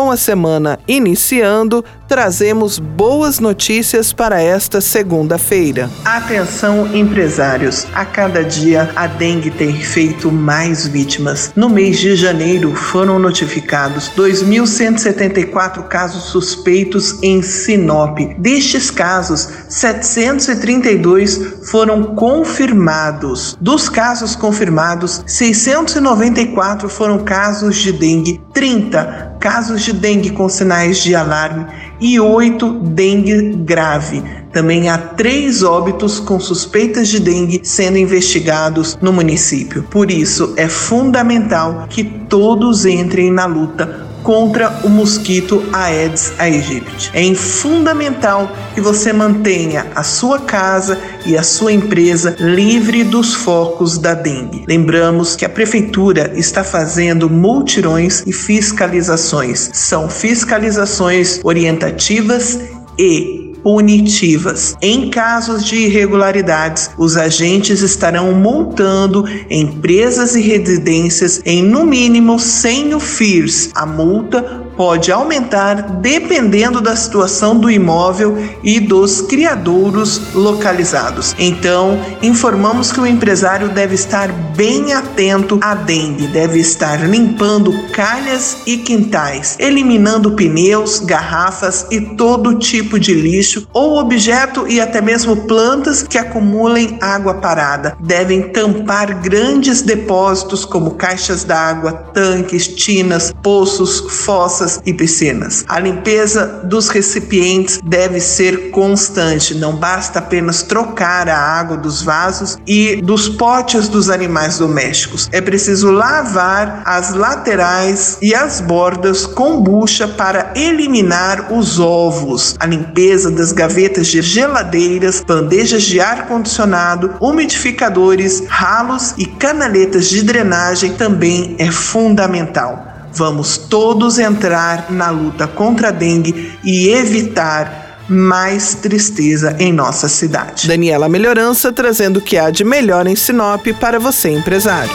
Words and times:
Com 0.00 0.10
a 0.10 0.16
semana 0.16 0.78
iniciando, 0.88 1.84
trazemos 2.08 2.78
boas 2.78 3.38
notícias 3.38 4.14
para 4.14 4.40
esta 4.40 4.80
segunda-feira. 4.80 5.90
Atenção, 6.06 6.96
empresários! 6.96 7.86
A 7.92 8.06
cada 8.06 8.42
dia 8.42 8.90
a 8.96 9.06
dengue 9.06 9.50
tem 9.50 9.78
feito 9.78 10.32
mais 10.32 10.86
vítimas. 10.86 11.52
No 11.54 11.68
mês 11.68 11.98
de 11.98 12.16
janeiro 12.16 12.74
foram 12.74 13.18
notificados 13.18 14.10
2.174 14.16 15.86
casos 15.86 16.30
suspeitos 16.30 17.22
em 17.22 17.42
Sinop. 17.42 18.20
Destes 18.38 18.90
casos, 18.90 19.50
732 19.68 21.68
foram 21.70 22.14
confirmados. 22.14 23.54
Dos 23.60 23.90
casos 23.90 24.34
confirmados, 24.34 25.22
694 25.26 26.88
foram 26.88 27.18
casos 27.18 27.76
de 27.76 27.92
dengue, 27.92 28.40
30 28.54 29.29
casos 29.40 29.82
de 29.82 29.92
dengue 29.92 30.30
com 30.30 30.48
sinais 30.48 30.98
de 30.98 31.14
alarme 31.14 31.66
e 31.98 32.20
oito 32.20 32.70
dengue 32.74 33.54
grave. 33.56 34.22
Também 34.52 34.88
há 34.90 34.98
três 34.98 35.62
óbitos 35.62 36.20
com 36.20 36.38
suspeitas 36.38 37.08
de 37.08 37.18
dengue 37.18 37.60
sendo 37.64 37.96
investigados 37.96 38.98
no 39.00 39.12
município. 39.12 39.82
Por 39.84 40.10
isso, 40.10 40.52
é 40.56 40.68
fundamental 40.68 41.86
que 41.88 42.04
todos 42.04 42.84
entrem 42.84 43.30
na 43.30 43.46
luta 43.46 44.09
contra 44.22 44.80
o 44.84 44.88
mosquito 44.88 45.64
Aedes 45.72 46.32
aegypti. 46.38 47.10
É 47.14 47.34
fundamental 47.34 48.50
que 48.74 48.80
você 48.80 49.12
mantenha 49.12 49.86
a 49.94 50.02
sua 50.02 50.38
casa 50.40 50.98
e 51.26 51.36
a 51.36 51.42
sua 51.42 51.72
empresa 51.72 52.36
livre 52.38 53.04
dos 53.04 53.34
focos 53.34 53.98
da 53.98 54.14
dengue. 54.14 54.64
Lembramos 54.66 55.36
que 55.36 55.44
a 55.44 55.48
prefeitura 55.48 56.32
está 56.34 56.64
fazendo 56.64 57.28
multirões 57.28 58.22
e 58.26 58.32
fiscalizações. 58.32 59.70
São 59.72 60.08
fiscalizações 60.08 61.40
orientativas 61.42 62.58
e 62.98 63.49
punitivas. 63.62 64.76
Em 64.80 65.10
casos 65.10 65.64
de 65.64 65.76
irregularidades, 65.76 66.90
os 66.98 67.16
agentes 67.16 67.82
estarão 67.82 68.32
multando 68.32 69.24
empresas 69.50 70.34
e 70.34 70.40
residências 70.40 71.40
em 71.44 71.62
no 71.62 71.84
mínimo 71.84 72.38
100 72.38 73.00
FIRS. 73.00 73.70
A 73.74 73.86
multa 73.86 74.70
pode 74.80 75.12
aumentar 75.12 75.98
dependendo 76.00 76.80
da 76.80 76.96
situação 76.96 77.58
do 77.58 77.70
imóvel 77.70 78.38
e 78.62 78.80
dos 78.80 79.20
criadouros 79.20 80.32
localizados. 80.32 81.34
Então, 81.38 82.00
informamos 82.22 82.90
que 82.90 82.98
o 82.98 83.06
empresário 83.06 83.68
deve 83.68 83.94
estar 83.94 84.32
bem 84.56 84.94
atento 84.94 85.58
à 85.62 85.74
dengue, 85.74 86.26
deve 86.28 86.58
estar 86.60 87.06
limpando 87.06 87.74
calhas 87.92 88.58
e 88.66 88.78
quintais, 88.78 89.56
eliminando 89.58 90.32
pneus, 90.32 90.98
garrafas 90.98 91.86
e 91.90 92.00
todo 92.00 92.58
tipo 92.58 92.98
de 92.98 93.12
lixo 93.12 93.49
ou 93.72 93.98
objeto 93.98 94.66
e 94.68 94.80
até 94.80 95.00
mesmo 95.00 95.36
plantas 95.46 96.02
que 96.02 96.18
acumulem 96.18 96.98
água 97.00 97.34
parada. 97.34 97.96
Devem 98.00 98.48
tampar 98.50 99.20
grandes 99.20 99.82
depósitos 99.82 100.64
como 100.64 100.92
caixas 100.92 101.44
d'água, 101.44 101.92
tanques, 102.12 102.68
tinas, 102.68 103.32
poços, 103.42 104.00
fossas 104.24 104.80
e 104.84 104.92
piscinas. 104.92 105.64
A 105.68 105.78
limpeza 105.78 106.60
dos 106.64 106.88
recipientes 106.88 107.80
deve 107.84 108.20
ser 108.20 108.70
constante, 108.70 109.54
não 109.54 109.76
basta 109.76 110.18
apenas 110.18 110.62
trocar 110.62 111.28
a 111.28 111.38
água 111.38 111.76
dos 111.76 112.02
vasos 112.02 112.58
e 112.66 113.00
dos 113.02 113.28
potes 113.28 113.88
dos 113.88 114.10
animais 114.10 114.58
domésticos. 114.58 115.28
É 115.32 115.40
preciso 115.40 115.90
lavar 115.90 116.82
as 116.84 117.14
laterais 117.14 118.18
e 118.20 118.34
as 118.34 118.60
bordas 118.60 119.26
com 119.26 119.60
bucha 119.60 120.06
para 120.06 120.52
eliminar 120.54 121.52
os 121.52 121.78
ovos. 121.78 122.56
A 122.58 122.66
limpeza 122.66 123.30
das 123.40 123.52
gavetas 123.52 124.08
de 124.08 124.20
geladeiras, 124.20 125.24
bandejas 125.26 125.82
de 125.82 125.98
ar 125.98 126.28
condicionado, 126.28 127.14
umidificadores, 127.20 128.44
ralos 128.46 129.14
e 129.16 129.24
canaletas 129.24 130.10
de 130.10 130.22
drenagem 130.22 130.92
também 130.92 131.56
é 131.58 131.70
fundamental. 131.70 132.86
Vamos 133.14 133.56
todos 133.56 134.18
entrar 134.18 134.90
na 134.90 135.08
luta 135.08 135.48
contra 135.48 135.88
a 135.88 135.90
dengue 135.90 136.52
e 136.62 136.90
evitar 136.90 138.04
mais 138.06 138.74
tristeza 138.74 139.56
em 139.58 139.72
nossa 139.72 140.06
cidade. 140.06 140.68
Daniela 140.68 141.08
Melhorança 141.08 141.72
trazendo 141.72 142.18
o 142.18 142.20
que 142.20 142.36
há 142.36 142.50
de 142.50 142.62
melhor 142.62 143.06
em 143.06 143.16
Sinop 143.16 143.66
para 143.80 143.98
você, 143.98 144.30
empresário. 144.30 144.92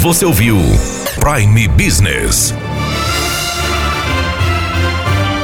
Você 0.00 0.24
ouviu 0.24 0.58
Prime 1.18 1.66
Business. 1.68 2.54